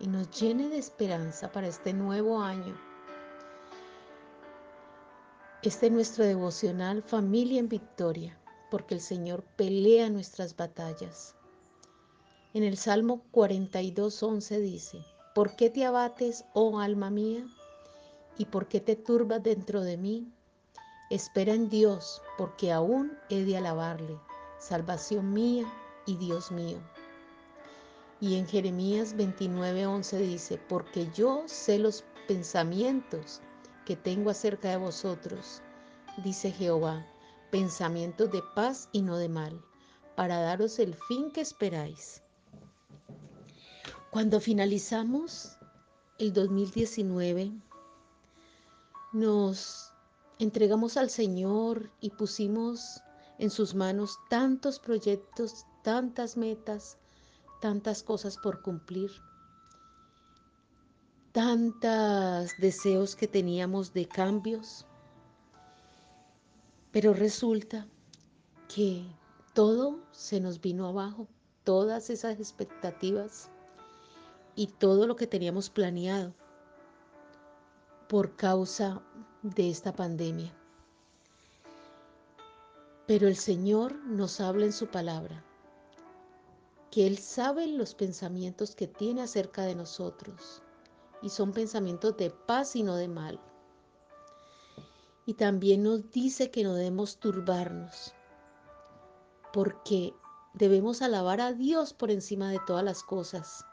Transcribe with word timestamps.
y 0.00 0.06
nos 0.06 0.30
llene 0.30 0.68
de 0.68 0.78
esperanza 0.78 1.50
para 1.50 1.68
este 1.68 1.92
nuevo 1.92 2.40
año. 2.40 2.76
Este 5.62 5.86
es 5.86 5.92
nuestro 5.92 6.24
devocional 6.24 7.02
Familia 7.02 7.58
en 7.58 7.68
Victoria, 7.68 8.38
porque 8.70 8.94
el 8.94 9.00
Señor 9.00 9.42
pelea 9.56 10.08
nuestras 10.08 10.56
batallas. 10.56 11.34
En 12.54 12.62
el 12.62 12.76
Salmo 12.76 13.22
42.11 13.32 14.60
dice, 14.60 15.04
¿por 15.34 15.56
qué 15.56 15.68
te 15.68 15.84
abates, 15.84 16.44
oh 16.54 16.78
alma 16.78 17.10
mía? 17.10 17.46
¿Y 18.38 18.46
por 18.46 18.68
qué 18.68 18.80
te 18.80 18.94
turbas 18.94 19.42
dentro 19.42 19.82
de 19.82 19.96
mí? 19.96 20.32
Espera 21.10 21.54
en 21.54 21.68
Dios, 21.68 22.22
porque 22.36 22.70
aún 22.70 23.18
he 23.28 23.44
de 23.44 23.56
alabarle, 23.56 24.16
salvación 24.58 25.32
mía 25.32 25.66
y 26.06 26.16
Dios 26.16 26.52
mío. 26.52 26.78
Y 28.20 28.34
en 28.36 28.46
Jeremías 28.46 29.14
29:11 29.16 30.18
dice, 30.18 30.58
porque 30.68 31.08
yo 31.14 31.44
sé 31.46 31.78
los 31.78 32.04
pensamientos 32.26 33.40
que 33.84 33.96
tengo 33.96 34.30
acerca 34.30 34.70
de 34.70 34.76
vosotros, 34.76 35.62
dice 36.24 36.50
Jehová, 36.50 37.06
pensamientos 37.50 38.30
de 38.32 38.42
paz 38.54 38.88
y 38.92 39.02
no 39.02 39.16
de 39.16 39.28
mal, 39.28 39.64
para 40.16 40.40
daros 40.40 40.78
el 40.78 40.94
fin 40.94 41.30
que 41.30 41.40
esperáis. 41.40 42.22
Cuando 44.10 44.40
finalizamos 44.40 45.56
el 46.18 46.32
2019, 46.32 47.52
nos 49.12 49.92
entregamos 50.38 50.96
al 50.96 51.08
Señor 51.08 51.90
y 52.00 52.10
pusimos 52.10 53.00
en 53.38 53.50
sus 53.50 53.74
manos 53.74 54.18
tantos 54.28 54.80
proyectos, 54.80 55.66
tantas 55.82 56.36
metas, 56.36 56.98
tantas 57.60 58.02
cosas 58.02 58.36
por 58.36 58.62
cumplir, 58.62 59.10
tantos 61.32 62.56
deseos 62.58 63.16
que 63.16 63.28
teníamos 63.28 63.92
de 63.92 64.06
cambios, 64.06 64.86
pero 66.92 67.12
resulta 67.12 67.86
que 68.74 69.04
todo 69.54 70.00
se 70.12 70.40
nos 70.40 70.60
vino 70.60 70.86
abajo, 70.86 71.28
todas 71.64 72.10
esas 72.10 72.38
expectativas 72.38 73.50
y 74.54 74.68
todo 74.68 75.06
lo 75.06 75.16
que 75.16 75.26
teníamos 75.26 75.70
planeado 75.70 76.32
por 78.08 78.36
causa 78.36 79.02
de 79.42 79.70
esta 79.70 79.94
pandemia. 79.94 80.52
Pero 83.06 83.28
el 83.28 83.36
Señor 83.36 83.94
nos 84.04 84.40
habla 84.40 84.66
en 84.66 84.72
su 84.72 84.86
palabra 84.86 85.44
que 86.90 87.06
Él 87.06 87.18
sabe 87.18 87.66
los 87.66 87.94
pensamientos 87.94 88.74
que 88.74 88.86
tiene 88.86 89.22
acerca 89.22 89.62
de 89.62 89.74
nosotros 89.74 90.62
y 91.22 91.30
son 91.30 91.52
pensamientos 91.52 92.16
de 92.16 92.30
paz 92.30 92.76
y 92.76 92.82
no 92.82 92.96
de 92.96 93.08
mal. 93.08 93.40
Y 95.26 95.34
también 95.34 95.82
nos 95.82 96.10
dice 96.10 96.50
que 96.50 96.64
no 96.64 96.74
debemos 96.74 97.18
turbarnos, 97.18 98.14
porque 99.52 100.14
debemos 100.54 101.02
alabar 101.02 101.40
a 101.40 101.52
Dios 101.52 101.92
por 101.92 102.10
encima 102.10 102.50
de 102.50 102.60
todas 102.66 102.84
las 102.84 103.02
cosas, 103.02 103.66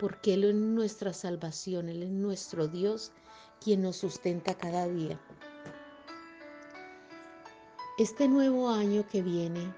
porque 0.00 0.34
Él 0.34 0.44
es 0.44 0.54
nuestra 0.54 1.12
salvación, 1.12 1.88
Él 1.88 2.02
es 2.02 2.10
nuestro 2.10 2.66
Dios 2.66 3.12
quien 3.60 3.82
nos 3.82 3.96
sustenta 3.96 4.54
cada 4.56 4.88
día. 4.88 5.20
Este 7.98 8.26
nuevo 8.26 8.70
año 8.70 9.06
que 9.06 9.22
viene 9.22 9.72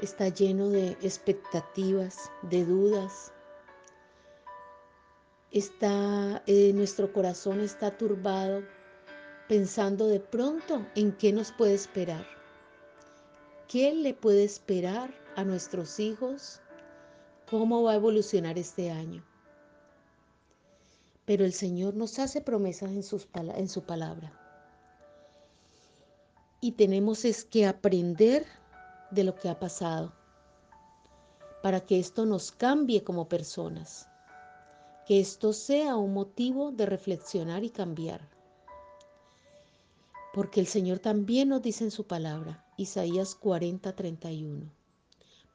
está 0.00 0.28
lleno 0.28 0.68
de 0.68 0.90
expectativas, 1.02 2.30
de 2.42 2.64
dudas. 2.64 3.32
Está, 5.50 6.42
eh, 6.46 6.72
nuestro 6.74 7.12
corazón 7.12 7.60
está 7.60 7.96
turbado 7.96 8.62
pensando 9.48 10.06
de 10.06 10.20
pronto 10.20 10.86
en 10.94 11.12
qué 11.12 11.32
nos 11.32 11.52
puede 11.52 11.74
esperar. 11.74 12.26
¿Qué 13.66 13.94
le 13.94 14.14
puede 14.14 14.44
esperar 14.44 15.12
a 15.36 15.44
nuestros 15.44 15.98
hijos? 16.00 16.60
¿Cómo 17.50 17.82
va 17.82 17.92
a 17.92 17.96
evolucionar 17.96 18.58
este 18.58 18.90
año? 18.90 19.24
Pero 21.24 21.44
el 21.44 21.52
Señor 21.52 21.94
nos 21.94 22.18
hace 22.18 22.40
promesas 22.40 22.90
en, 22.90 23.02
sus, 23.02 23.28
en 23.34 23.68
su 23.68 23.82
palabra. 23.82 24.32
Y 26.60 26.72
tenemos 26.72 27.24
es 27.24 27.44
que 27.44 27.66
aprender 27.66 28.46
de 29.10 29.24
lo 29.24 29.34
que 29.34 29.48
ha 29.48 29.58
pasado, 29.58 30.12
para 31.62 31.80
que 31.80 31.98
esto 31.98 32.26
nos 32.26 32.52
cambie 32.52 33.02
como 33.02 33.28
personas, 33.28 34.08
que 35.06 35.20
esto 35.20 35.52
sea 35.52 35.96
un 35.96 36.12
motivo 36.12 36.70
de 36.70 36.86
reflexionar 36.86 37.64
y 37.64 37.70
cambiar. 37.70 38.28
Porque 40.34 40.60
el 40.60 40.66
Señor 40.66 40.98
también 40.98 41.48
nos 41.48 41.62
dice 41.62 41.84
en 41.84 41.90
su 41.90 42.06
palabra, 42.06 42.64
Isaías 42.76 43.34
40, 43.34 43.96
31, 43.96 44.70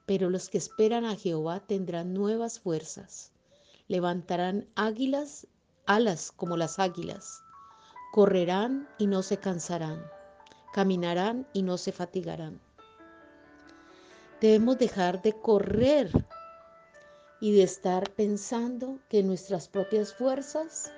pero 0.05 0.29
los 0.29 0.49
que 0.49 0.57
esperan 0.57 1.05
a 1.05 1.15
Jehová 1.15 1.61
tendrán 1.61 2.13
nuevas 2.13 2.59
fuerzas, 2.59 3.31
levantarán 3.87 4.67
águilas, 4.75 5.47
alas 5.85 6.31
como 6.31 6.57
las 6.57 6.79
águilas, 6.79 7.43
correrán 8.11 8.89
y 8.97 9.07
no 9.07 9.21
se 9.23 9.37
cansarán, 9.37 10.03
caminarán 10.73 11.47
y 11.53 11.63
no 11.63 11.77
se 11.77 11.91
fatigarán. 11.91 12.59
Debemos 14.43 14.77
dejar 14.77 15.21
de 15.21 15.31
correr 15.31 16.11
y 17.39 17.53
de 17.53 17.63
estar 17.63 18.11
pensando 18.11 18.99
que 19.07 19.23
nuestras 19.23 19.69
propias 19.69 20.13
fuerzas 20.13 20.91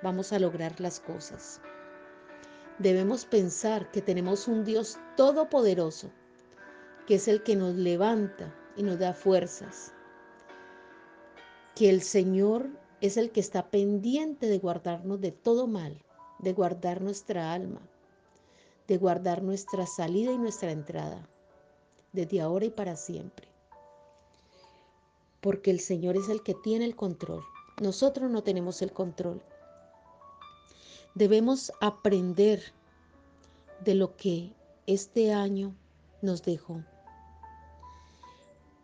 vamos 0.00 0.32
a 0.32 0.38
lograr 0.38 0.80
las 0.80 1.00
cosas. 1.00 1.60
Debemos 2.78 3.24
pensar 3.24 3.90
que 3.90 4.00
tenemos 4.00 4.46
un 4.46 4.64
Dios 4.64 4.96
todopoderoso, 5.16 6.12
que 7.08 7.16
es 7.16 7.26
el 7.26 7.42
que 7.42 7.56
nos 7.56 7.74
levanta 7.74 8.54
y 8.76 8.84
nos 8.84 9.00
da 9.00 9.12
fuerzas. 9.12 9.92
Que 11.74 11.90
el 11.90 12.00
Señor 12.00 12.68
es 13.00 13.16
el 13.16 13.32
que 13.32 13.40
está 13.40 13.72
pendiente 13.72 14.46
de 14.46 14.60
guardarnos 14.60 15.20
de 15.20 15.32
todo 15.32 15.66
mal, 15.66 16.00
de 16.38 16.52
guardar 16.52 17.02
nuestra 17.02 17.52
alma, 17.52 17.80
de 18.86 18.98
guardar 18.98 19.42
nuestra 19.42 19.84
salida 19.84 20.30
y 20.30 20.38
nuestra 20.38 20.70
entrada 20.70 21.28
desde 22.14 22.40
ahora 22.40 22.64
y 22.64 22.70
para 22.70 22.96
siempre. 22.96 23.46
Porque 25.42 25.70
el 25.70 25.80
Señor 25.80 26.16
es 26.16 26.30
el 26.30 26.42
que 26.42 26.54
tiene 26.54 26.86
el 26.86 26.96
control. 26.96 27.44
Nosotros 27.82 28.30
no 28.30 28.42
tenemos 28.42 28.80
el 28.80 28.92
control. 28.92 29.42
Debemos 31.14 31.72
aprender 31.82 32.62
de 33.84 33.94
lo 33.94 34.16
que 34.16 34.54
este 34.86 35.34
año 35.34 35.74
nos 36.22 36.42
dejó. 36.42 36.82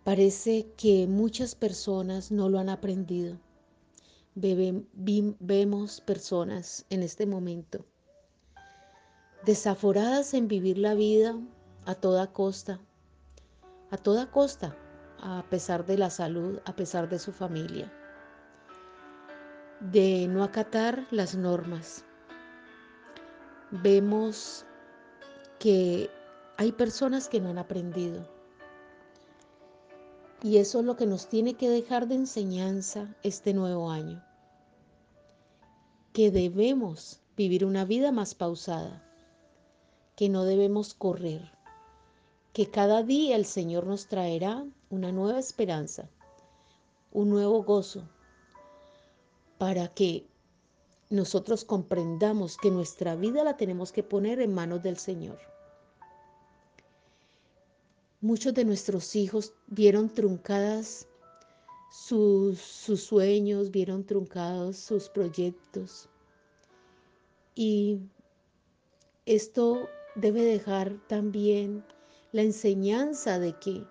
Parece 0.04 0.66
que 0.76 1.06
muchas 1.06 1.54
personas 1.54 2.30
no 2.30 2.50
lo 2.50 2.58
han 2.58 2.68
aprendido. 2.68 3.38
vemos 4.34 6.00
personas 6.02 6.84
en 6.90 7.02
este 7.02 7.24
momento 7.24 7.86
desaforadas 9.44 10.34
en 10.34 10.48
vivir 10.48 10.78
la 10.78 10.94
vida 10.94 11.38
a 11.86 11.94
toda 11.94 12.32
costa, 12.32 12.80
a 13.90 13.96
toda 13.96 14.30
costa, 14.30 14.76
a 15.20 15.44
pesar 15.50 15.84
de 15.84 15.98
la 15.98 16.10
salud, 16.10 16.60
a 16.64 16.74
pesar 16.74 17.08
de 17.08 17.18
su 17.18 17.32
familia, 17.32 17.92
de 19.80 20.26
no 20.28 20.44
acatar 20.44 21.06
las 21.10 21.34
normas. 21.34 22.04
Vemos 23.70 24.64
que 25.58 26.10
hay 26.56 26.72
personas 26.72 27.28
que 27.28 27.40
no 27.40 27.50
han 27.50 27.58
aprendido. 27.58 28.28
Y 30.42 30.56
eso 30.56 30.80
es 30.80 30.84
lo 30.86 30.96
que 30.96 31.06
nos 31.06 31.28
tiene 31.28 31.54
que 31.54 31.68
dejar 31.68 32.08
de 32.08 32.14
enseñanza 32.14 33.14
este 33.22 33.52
nuevo 33.52 33.90
año. 33.90 34.24
Que 36.12 36.30
debemos 36.30 37.20
vivir 37.36 37.64
una 37.64 37.84
vida 37.84 38.10
más 38.10 38.34
pausada, 38.34 39.02
que 40.16 40.28
no 40.28 40.44
debemos 40.44 40.94
correr, 40.94 41.52
que 42.52 42.70
cada 42.70 43.02
día 43.02 43.36
el 43.36 43.46
Señor 43.46 43.86
nos 43.86 44.06
traerá 44.06 44.66
una 44.88 45.12
nueva 45.12 45.38
esperanza, 45.38 46.08
un 47.12 47.30
nuevo 47.30 47.62
gozo, 47.62 48.08
para 49.58 49.88
que 49.88 50.26
nosotros 51.10 51.64
comprendamos 51.64 52.56
que 52.56 52.70
nuestra 52.70 53.14
vida 53.14 53.44
la 53.44 53.56
tenemos 53.56 53.92
que 53.92 54.02
poner 54.02 54.40
en 54.40 54.54
manos 54.54 54.82
del 54.82 54.96
Señor. 54.96 55.38
Muchos 58.20 58.52
de 58.54 58.64
nuestros 58.64 59.16
hijos 59.16 59.52
vieron 59.66 60.08
truncadas 60.08 61.06
sus, 61.90 62.60
sus, 62.60 63.02
sueños, 63.02 63.70
vieron 63.70 64.04
truncados 64.04 64.76
sus 64.76 65.08
proyectos. 65.08 66.08
Y 67.54 68.00
esto 69.26 69.88
debe 70.14 70.42
dejar 70.42 70.94
también 71.08 71.84
la 72.32 72.42
enseñanza 72.42 73.38
de 73.38 73.52
que 73.54 73.86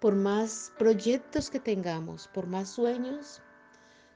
por 0.00 0.14
más 0.14 0.72
proyectos 0.78 1.50
que 1.50 1.60
tengamos, 1.60 2.28
por 2.28 2.46
más 2.46 2.68
sueños, 2.68 3.42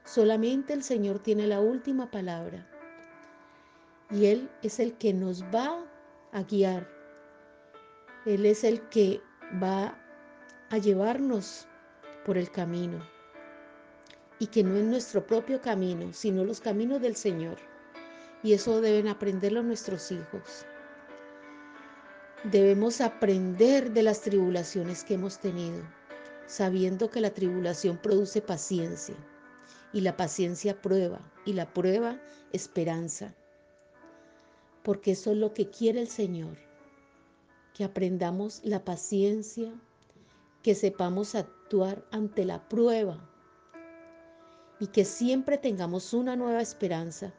solamente 0.05 0.73
el 0.73 0.83
Señor 0.83 1.19
tiene 1.19 1.47
la 1.47 1.59
última 1.59 2.09
palabra. 2.09 2.67
Y 4.11 4.25
Él 4.25 4.49
es 4.63 4.79
el 4.79 4.93
que 4.97 5.13
nos 5.13 5.43
va 5.45 5.83
a 6.31 6.43
guiar. 6.43 6.87
Él 8.25 8.45
es 8.45 8.63
el 8.63 8.81
que 8.89 9.21
va 9.61 9.97
a 10.69 10.77
llevarnos 10.77 11.67
por 12.25 12.37
el 12.37 12.51
camino. 12.51 13.03
Y 14.39 14.47
que 14.47 14.63
no 14.63 14.75
es 14.77 14.83
nuestro 14.83 15.25
propio 15.25 15.61
camino, 15.61 16.13
sino 16.13 16.43
los 16.43 16.61
caminos 16.61 17.01
del 17.01 17.15
Señor. 17.15 17.57
Y 18.41 18.53
eso 18.53 18.81
deben 18.81 19.07
aprenderlo 19.07 19.61
nuestros 19.63 20.11
hijos. 20.11 20.65
Debemos 22.45 23.01
aprender 23.01 23.91
de 23.91 24.01
las 24.01 24.21
tribulaciones 24.21 25.03
que 25.03 25.15
hemos 25.15 25.39
tenido, 25.39 25.83
sabiendo 26.47 27.09
que 27.09 27.19
la 27.19 27.31
tribulación 27.31 27.97
produce 27.97 28.41
paciencia 28.41 29.15
y 29.91 29.99
la 29.99 30.15
paciencia 30.15 30.81
prueba 30.81 31.19
y 31.43 31.51
la 31.51 31.73
prueba 31.73 32.17
esperanza. 32.53 33.35
Porque 34.83 35.11
eso 35.11 35.31
es 35.31 35.37
lo 35.37 35.53
que 35.53 35.69
quiere 35.69 35.99
el 35.99 36.07
Señor, 36.07 36.55
que 37.73 37.83
aprendamos 37.83 38.61
la 38.63 38.85
paciencia, 38.85 39.73
que 40.63 40.75
sepamos 40.75 41.35
actuar 41.35 42.05
ante 42.09 42.45
la 42.45 42.69
prueba 42.69 43.19
y 44.79 44.87
que 44.87 45.03
siempre 45.03 45.57
tengamos 45.57 46.13
una 46.13 46.37
nueva 46.37 46.61
esperanza, 46.61 47.33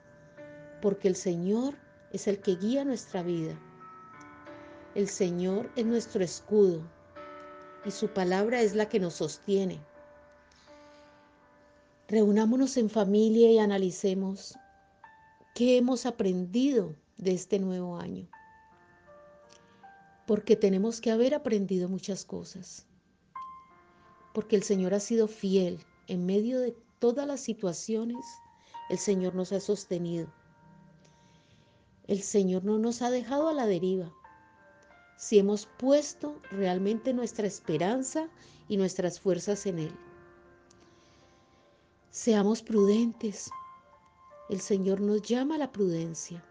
porque 0.83 1.09
el 1.09 1.17
Señor 1.17 1.79
es 2.13 2.29
el 2.29 2.41
que 2.41 2.57
guía 2.57 2.85
nuestra 2.85 3.23
vida 3.23 3.59
el 4.95 5.09
Señor 5.09 5.71
es 5.77 5.87
nuestro 5.87 6.25
escudo 6.25 6.83
y 7.85 7.91
su 7.93 8.09
palabra 8.09 8.61
es 8.61 8.75
la 8.75 8.89
que 8.89 8.99
nos 8.99 9.15
sostiene. 9.15 9.81
Reunámonos 12.09 12.77
en 12.77 12.91
familia 12.91 13.53
y 13.53 13.59
analicemos 13.59 14.57
qué 15.55 15.77
hemos 15.77 16.07
aprendido 16.07 16.97
de 17.19 17.33
este 17.33 17.61
nuevo 17.61 17.99
año. 17.99 18.29
Porque 20.27 20.57
tenemos 20.57 21.01
que 21.01 21.13
haber 21.13 21.35
aprendido 21.35 21.89
muchas 21.89 22.25
cosas. 22.25 22.87
Porque 24.35 24.57
el 24.57 24.65
Señor 24.65 24.93
ha 24.95 25.01
sido 25.01 25.29
fiel 25.29 25.79
en 26.09 26.27
medio 26.27 26.59
de 26.59 26.75
todas 26.99 27.27
las 27.29 27.41
situaciones. 27.41 28.25
El 28.89 28.99
Señor 28.99 29.37
nos 29.37 29.53
ha 29.53 29.61
sostenido. 29.61 30.27
El 32.09 32.23
Señor 32.23 32.65
no 32.65 32.79
nos 32.79 33.03
ha 33.03 33.11
dejado 33.11 33.49
a 33.49 33.55
la 33.55 33.67
deriva 33.67 34.13
si 35.21 35.39
hemos 35.39 35.67
puesto 35.67 36.41
realmente 36.51 37.13
nuestra 37.13 37.47
esperanza 37.47 38.31
y 38.69 38.79
nuestras 38.79 39.21
fuerzas 39.21 39.67
en 39.67 39.81
Él. 39.81 39.93
Seamos 42.09 42.63
prudentes. 42.63 43.51
El 44.49 44.63
Señor 44.63 45.03
nos 45.03 45.21
llama 45.21 45.57
a 45.57 45.59
la 45.59 45.73
prudencia 45.73 46.43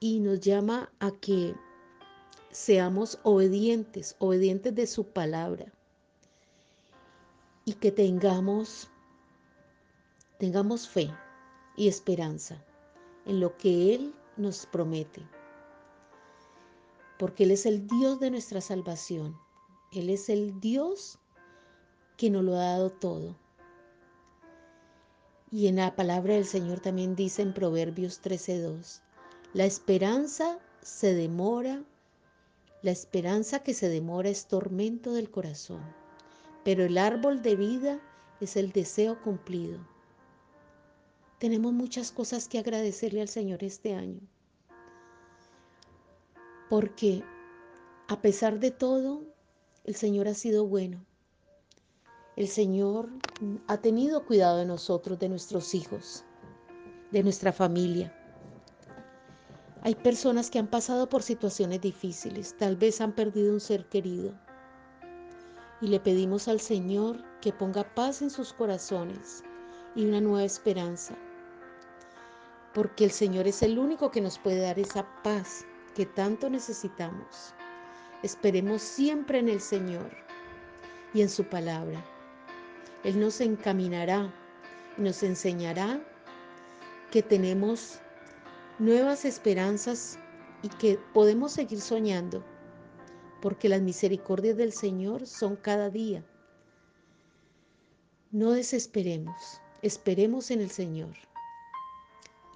y 0.00 0.18
nos 0.20 0.40
llama 0.40 0.90
a 0.98 1.10
que 1.10 1.54
seamos 2.52 3.20
obedientes, 3.22 4.16
obedientes 4.18 4.74
de 4.74 4.86
su 4.86 5.04
palabra 5.04 5.70
y 7.66 7.74
que 7.74 7.92
tengamos 7.92 8.90
tengamos 10.38 10.88
fe 10.88 11.14
y 11.76 11.86
esperanza 11.86 12.64
en 13.26 13.40
lo 13.40 13.58
que 13.58 13.94
él 13.94 14.14
nos 14.38 14.64
promete 14.64 15.22
porque 17.20 17.44
Él 17.44 17.50
es 17.50 17.66
el 17.66 17.86
Dios 17.86 18.18
de 18.18 18.30
nuestra 18.30 18.62
salvación. 18.62 19.36
Él 19.92 20.08
es 20.08 20.30
el 20.30 20.58
Dios 20.58 21.18
que 22.16 22.30
nos 22.30 22.42
lo 22.42 22.54
ha 22.54 22.64
dado 22.64 22.88
todo. 22.90 23.36
Y 25.50 25.66
en 25.66 25.76
la 25.76 25.94
palabra 25.94 26.32
del 26.32 26.46
Señor 26.46 26.80
también 26.80 27.14
dice 27.14 27.42
en 27.42 27.52
Proverbios 27.52 28.22
13:2, 28.22 29.02
la 29.52 29.66
esperanza 29.66 30.58
se 30.80 31.12
demora, 31.12 31.84
la 32.80 32.90
esperanza 32.90 33.58
que 33.58 33.74
se 33.74 33.90
demora 33.90 34.30
es 34.30 34.46
tormento 34.46 35.12
del 35.12 35.30
corazón, 35.30 35.82
pero 36.64 36.84
el 36.84 36.96
árbol 36.96 37.42
de 37.42 37.54
vida 37.54 38.00
es 38.40 38.56
el 38.56 38.72
deseo 38.72 39.20
cumplido. 39.20 39.78
Tenemos 41.38 41.74
muchas 41.74 42.12
cosas 42.12 42.48
que 42.48 42.58
agradecerle 42.58 43.20
al 43.20 43.28
Señor 43.28 43.62
este 43.62 43.94
año 43.94 44.22
porque 46.70 47.24
a 48.06 48.22
pesar 48.22 48.60
de 48.60 48.70
todo, 48.70 49.24
el 49.84 49.96
Señor 49.96 50.28
ha 50.28 50.34
sido 50.34 50.66
bueno. 50.66 51.04
El 52.36 52.46
Señor 52.46 53.10
ha 53.66 53.78
tenido 53.78 54.24
cuidado 54.24 54.58
de 54.58 54.66
nosotros, 54.66 55.18
de 55.18 55.28
nuestros 55.28 55.74
hijos, 55.74 56.24
de 57.10 57.24
nuestra 57.24 57.52
familia. 57.52 58.16
Hay 59.82 59.96
personas 59.96 60.48
que 60.48 60.60
han 60.60 60.68
pasado 60.68 61.08
por 61.08 61.24
situaciones 61.24 61.80
difíciles, 61.80 62.56
tal 62.56 62.76
vez 62.76 63.00
han 63.00 63.16
perdido 63.16 63.52
un 63.52 63.60
ser 63.60 63.88
querido. 63.88 64.32
Y 65.80 65.88
le 65.88 65.98
pedimos 65.98 66.46
al 66.46 66.60
Señor 66.60 67.24
que 67.40 67.52
ponga 67.52 67.82
paz 67.96 68.22
en 68.22 68.30
sus 68.30 68.52
corazones 68.52 69.42
y 69.96 70.06
una 70.06 70.20
nueva 70.20 70.44
esperanza. 70.44 71.16
Porque 72.74 73.04
el 73.04 73.10
Señor 73.10 73.48
es 73.48 73.60
el 73.64 73.76
único 73.76 74.12
que 74.12 74.20
nos 74.20 74.38
puede 74.38 74.60
dar 74.60 74.78
esa 74.78 75.04
paz 75.24 75.66
que 75.94 76.06
tanto 76.06 76.48
necesitamos. 76.48 77.54
Esperemos 78.22 78.82
siempre 78.82 79.38
en 79.38 79.48
el 79.48 79.60
Señor 79.60 80.10
y 81.14 81.22
en 81.22 81.28
su 81.28 81.44
palabra. 81.44 82.04
Él 83.04 83.18
nos 83.18 83.40
encaminará 83.40 84.32
y 84.98 85.02
nos 85.02 85.22
enseñará 85.22 86.00
que 87.10 87.22
tenemos 87.22 87.98
nuevas 88.78 89.24
esperanzas 89.24 90.18
y 90.62 90.68
que 90.68 90.98
podemos 91.12 91.52
seguir 91.52 91.80
soñando, 91.80 92.44
porque 93.40 93.68
las 93.68 93.80
misericordias 93.80 94.56
del 94.56 94.72
Señor 94.72 95.26
son 95.26 95.56
cada 95.56 95.90
día. 95.90 96.24
No 98.30 98.52
desesperemos, 98.52 99.60
esperemos 99.82 100.50
en 100.50 100.60
el 100.60 100.70
Señor 100.70 101.16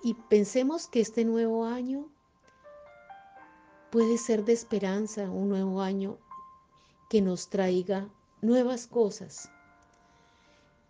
y 0.04 0.14
pensemos 0.28 0.86
que 0.86 1.00
este 1.00 1.24
nuevo 1.24 1.64
año 1.64 2.13
puede 3.94 4.18
ser 4.18 4.44
de 4.44 4.52
esperanza 4.52 5.30
un 5.30 5.50
nuevo 5.50 5.80
año 5.80 6.18
que 7.08 7.22
nos 7.22 7.48
traiga 7.48 8.12
nuevas 8.42 8.88
cosas 8.88 9.48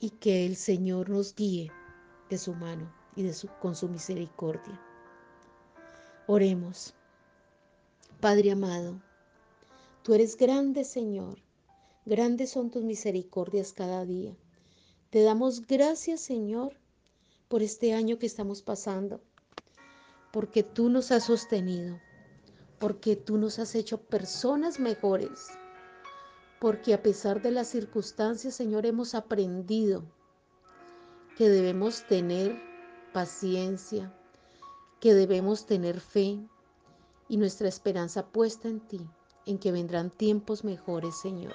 y 0.00 0.08
que 0.08 0.46
el 0.46 0.56
Señor 0.56 1.10
nos 1.10 1.34
guíe 1.34 1.70
de 2.30 2.38
su 2.38 2.54
mano 2.54 2.90
y 3.14 3.22
de 3.22 3.34
su, 3.34 3.48
con 3.60 3.76
su 3.76 3.90
misericordia. 3.90 4.80
Oremos. 6.26 6.94
Padre 8.20 8.52
amado, 8.52 8.98
tú 10.02 10.14
eres 10.14 10.38
grande 10.38 10.82
Señor, 10.84 11.36
grandes 12.06 12.52
son 12.52 12.70
tus 12.70 12.84
misericordias 12.84 13.74
cada 13.74 14.06
día. 14.06 14.34
Te 15.10 15.22
damos 15.22 15.66
gracias 15.66 16.22
Señor 16.22 16.72
por 17.48 17.60
este 17.60 17.92
año 17.92 18.18
que 18.18 18.24
estamos 18.24 18.62
pasando, 18.62 19.20
porque 20.32 20.62
tú 20.62 20.88
nos 20.88 21.12
has 21.12 21.24
sostenido 21.24 22.00
porque 22.84 23.16
tú 23.16 23.38
nos 23.38 23.58
has 23.58 23.74
hecho 23.76 23.96
personas 23.96 24.78
mejores, 24.78 25.48
porque 26.60 26.92
a 26.92 27.02
pesar 27.02 27.40
de 27.40 27.50
las 27.50 27.68
circunstancias, 27.68 28.54
Señor, 28.54 28.84
hemos 28.84 29.14
aprendido 29.14 30.04
que 31.34 31.48
debemos 31.48 32.06
tener 32.06 32.60
paciencia, 33.14 34.14
que 35.00 35.14
debemos 35.14 35.64
tener 35.64 35.98
fe 35.98 36.38
y 37.26 37.38
nuestra 37.38 37.68
esperanza 37.68 38.26
puesta 38.26 38.68
en 38.68 38.80
ti, 38.80 39.00
en 39.46 39.58
que 39.58 39.72
vendrán 39.72 40.10
tiempos 40.10 40.62
mejores, 40.62 41.18
Señor. 41.18 41.54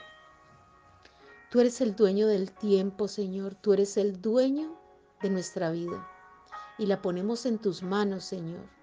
Tú 1.51 1.59
eres 1.59 1.79
el 1.79 1.95
dueño 1.95 2.25
del 2.25 2.51
tiempo, 2.53 3.07
Señor, 3.07 3.53
tú 3.53 3.73
eres 3.73 3.97
el 3.97 4.19
dueño 4.19 4.75
de 5.21 5.29
nuestra 5.29 5.69
vida 5.69 6.09
y 6.79 6.87
la 6.87 7.03
ponemos 7.03 7.45
en 7.45 7.59
tus 7.59 7.83
manos, 7.83 8.23
Señor. 8.23 8.78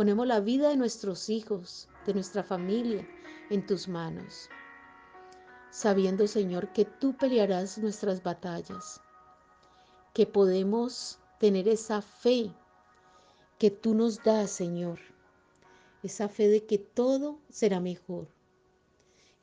Ponemos 0.00 0.26
la 0.26 0.40
vida 0.40 0.70
de 0.70 0.78
nuestros 0.78 1.28
hijos, 1.28 1.86
de 2.06 2.14
nuestra 2.14 2.42
familia, 2.42 3.06
en 3.50 3.66
tus 3.66 3.86
manos, 3.86 4.48
sabiendo, 5.70 6.26
Señor, 6.26 6.72
que 6.72 6.86
tú 6.86 7.14
pelearás 7.14 7.76
nuestras 7.76 8.22
batallas, 8.22 8.98
que 10.14 10.24
podemos 10.24 11.18
tener 11.38 11.68
esa 11.68 12.00
fe 12.00 12.50
que 13.58 13.70
tú 13.70 13.92
nos 13.92 14.22
das, 14.22 14.50
Señor. 14.50 14.98
Esa 16.02 16.30
fe 16.30 16.48
de 16.48 16.64
que 16.64 16.78
todo 16.78 17.38
será 17.50 17.78
mejor. 17.78 18.26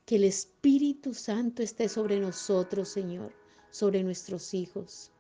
Que 0.08 0.16
el 0.16 0.24
Espíritu 0.24 1.14
Santo 1.14 1.62
esté 1.62 1.88
sobre 1.88 2.20
nosotros, 2.20 2.90
Señor, 2.90 3.32
sobre 3.70 4.02
nuestros 4.02 4.56
hijos, 4.56 5.12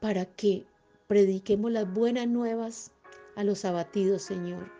para 0.00 0.24
que 0.24 0.64
prediquemos 1.06 1.70
las 1.70 1.92
buenas 1.92 2.26
nuevas 2.26 2.92
a 3.36 3.44
los 3.44 3.64
abatidos, 3.64 4.22
Señor. 4.22 4.70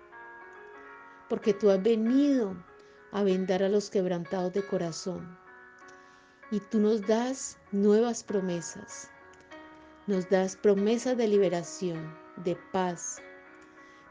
Porque 1.29 1.55
tú 1.55 1.71
has 1.71 1.83
venido 1.83 2.57
a 3.13 3.23
vendar 3.23 3.63
a 3.63 3.69
los 3.69 3.91
quebrantados 3.91 4.53
de 4.53 4.67
corazón. 4.67 5.39
Y 6.51 6.61
tú 6.61 6.81
nos 6.81 7.03
das 7.07 7.59
nuevas 7.71 8.25
promesas. 8.25 9.11
Nos 10.07 10.29
das 10.29 10.57
promesas 10.57 11.17
de 11.17 11.29
liberación, 11.29 12.17
de 12.45 12.57
paz. 12.73 13.19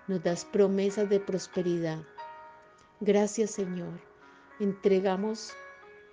Nos 0.07 0.21
das 0.23 0.45
promesas 0.45 1.09
de 1.09 1.19
prosperidad. 1.19 2.03
Gracias 2.99 3.51
Señor. 3.51 3.99
Entregamos 4.59 5.53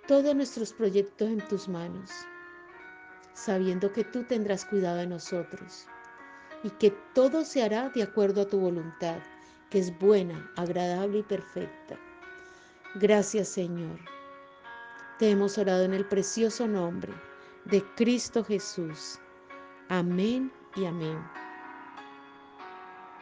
todos 0.07 0.35
nuestros 0.35 0.73
proyectos 0.73 1.29
en 1.29 1.39
tus 1.47 1.69
manos, 1.69 2.09
sabiendo 3.33 3.93
que 3.93 4.03
tú 4.03 4.23
tendrás 4.23 4.65
cuidado 4.65 4.97
de 4.97 5.07
nosotros 5.07 5.87
y 6.63 6.69
que 6.71 6.91
todo 7.13 7.43
se 7.43 7.61
hará 7.61 7.89
de 7.89 8.03
acuerdo 8.03 8.41
a 8.41 8.47
tu 8.47 8.59
voluntad, 8.59 9.19
que 9.69 9.79
es 9.79 9.97
buena, 9.99 10.51
agradable 10.55 11.19
y 11.19 11.23
perfecta. 11.23 11.97
Gracias 12.95 13.49
Señor. 13.49 13.99
Te 15.19 15.29
hemos 15.29 15.57
orado 15.57 15.83
en 15.83 15.93
el 15.93 16.05
precioso 16.05 16.67
nombre 16.67 17.13
de 17.65 17.83
Cristo 17.95 18.43
Jesús. 18.43 19.19
Amén 19.89 20.51
y 20.75 20.85
amén. 20.85 21.42